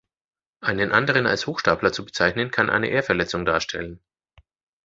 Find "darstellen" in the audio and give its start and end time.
3.45-4.01